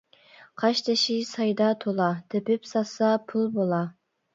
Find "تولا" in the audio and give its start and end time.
1.85-2.11